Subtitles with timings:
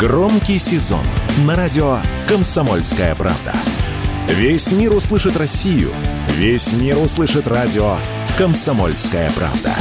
[0.00, 1.04] Громкий сезон
[1.44, 3.52] на радио «Комсомольская правда».
[4.28, 5.90] Весь мир услышит Россию.
[6.38, 7.98] Весь мир услышит радио
[8.38, 9.74] «Комсомольская правда».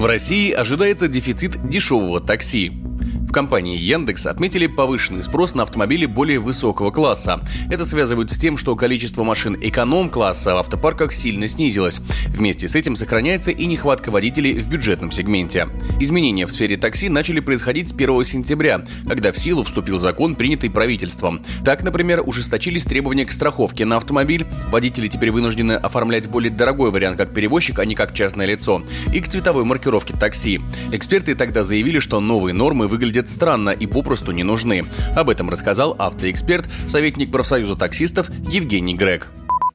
[0.00, 2.72] В России ожидается дефицит дешевого такси.
[3.28, 7.40] В компании Яндекс отметили повышенный спрос на автомобили более высокого класса.
[7.70, 12.00] Это связывают с тем, что количество машин эконом-класса в автопарках сильно снизилось.
[12.28, 15.68] Вместе с этим сохраняется и нехватка водителей в бюджетном сегменте.
[16.00, 20.70] Изменения в сфере такси начали происходить с 1 сентября, когда в силу вступил закон, принятый
[20.70, 21.42] правительством.
[21.66, 27.18] Так, например, ужесточились требования к страховке на автомобиль, водители теперь вынуждены оформлять более дорогой вариант
[27.18, 30.62] как перевозчик, а не как частное лицо, и к цветовой маркировке такси.
[30.92, 34.82] Эксперты тогда заявили, что новые нормы выглядят выглядят странно и попросту не нужны.
[35.16, 39.26] Об этом рассказал автоэксперт, советник профсоюза таксистов Евгений Грег.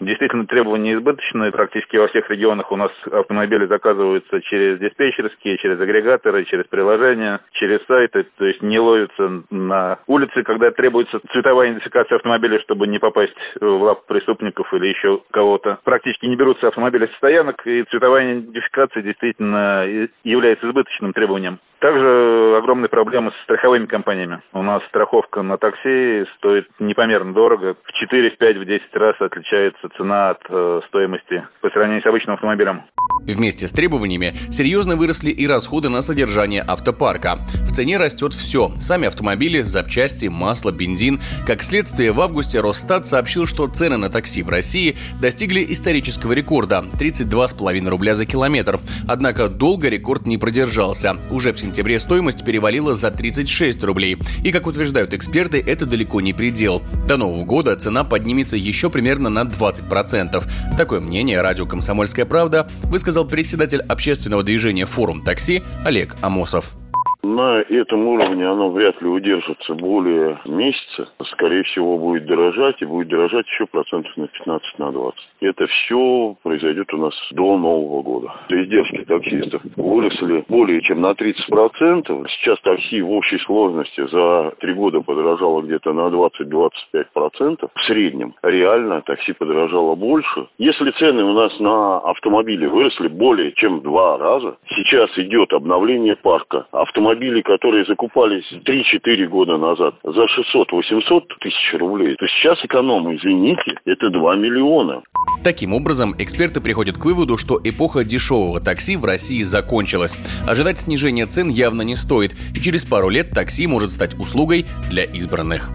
[0.00, 1.52] Действительно, требования избыточные.
[1.52, 7.84] Практически во всех регионах у нас автомобили заказываются через диспетчерские, через агрегаторы, через приложения, через
[7.86, 8.26] сайты.
[8.38, 13.82] То есть не ловятся на улице, когда требуется цветовая идентификация автомобиля, чтобы не попасть в
[13.82, 15.78] лап преступников или еще кого-то.
[15.84, 19.86] Практически не берутся автомобили со стоянок, и цветовая идентификация действительно
[20.24, 21.58] является избыточным требованием.
[21.80, 24.42] Также огромные проблемы с страховыми компаниями.
[24.52, 27.74] У нас страховка на такси стоит непомерно дорого.
[27.84, 32.06] В 4, в 5, в 10 раз отличается цена от э, стоимости по сравнению с
[32.06, 32.82] обычным автомобилем.
[33.22, 37.38] Вместе с требованиями серьезно выросли и расходы на содержание автопарка.
[37.64, 41.18] В цене растет все– сами автомобили, запчасти, масло, бензин.
[41.46, 46.84] Как следствие, в августе Росстат сообщил, что цены на такси в России достигли исторического рекорда–
[47.00, 48.78] 32,5 рубля за километр.
[49.08, 51.16] Однако долго рекорд не продержался.
[51.30, 54.18] Уже в сентябре стоимость перевалила за 36 рублей.
[54.44, 56.82] И, как утверждают эксперты, это далеко не предел.
[57.06, 60.44] До Нового года цена поднимется еще примерно на 20%.
[60.76, 66.74] Такое мнение радио «Комсомольская правда» высказал председатель общественного движения «Форум такси» Олег Амосов.
[67.22, 71.08] На этом уровне оно вряд ли удержится более месяца.
[71.32, 75.20] Скорее всего, будет дорожать, и будет дорожать еще процентов на 15 на 20.
[75.40, 78.32] Это все произойдет у нас до Нового года.
[78.48, 82.26] Издержки таксистов выросли более чем на 30%.
[82.28, 87.68] Сейчас такси в общей сложности за три года подорожало где-то на 20-25%.
[87.74, 90.48] В среднем реально такси подорожало больше.
[90.58, 96.16] Если цены у нас на автомобили выросли более чем в два раза, сейчас идет обновление
[96.16, 103.14] парка автомобилей автомобили, которые закупались 3-4 года назад за 600-800 тысяч рублей, то сейчас эконом,
[103.16, 105.02] извините, это 2 миллиона.
[105.42, 110.16] Таким образом, эксперты приходят к выводу, что эпоха дешевого такси в России закончилась.
[110.46, 115.04] Ожидать снижения цен явно не стоит, и через пару лет такси может стать услугой для
[115.04, 115.70] избранных.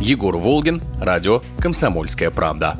[0.00, 2.76] Егор Волгин, радио «Комсомольская правда».